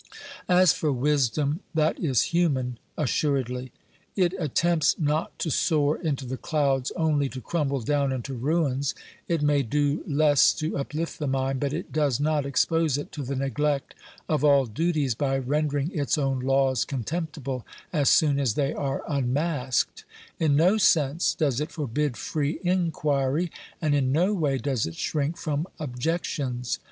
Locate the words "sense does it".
20.79-21.71